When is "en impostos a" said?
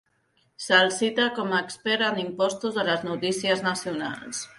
2.07-2.87